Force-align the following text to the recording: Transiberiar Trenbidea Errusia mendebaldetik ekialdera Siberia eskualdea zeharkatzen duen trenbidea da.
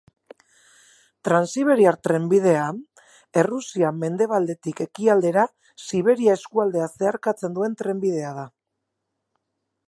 Transiberiar 1.27 1.91
Trenbidea 2.07 2.63
Errusia 3.41 3.91
mendebaldetik 4.05 4.81
ekialdera 4.87 5.45
Siberia 5.89 6.35
eskualdea 6.41 6.89
zeharkatzen 6.97 7.59
duen 7.61 7.79
trenbidea 7.85 8.35
da. 8.41 8.49